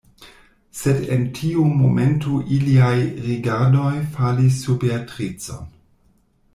Sed 0.77 1.03
en 1.15 1.25
tiu 1.39 1.65
momento 1.81 2.39
iliaj 2.57 2.97
rigardoj 3.29 3.93
falis 4.17 4.59
sur 4.65 4.83
Beatricon. 4.87 5.71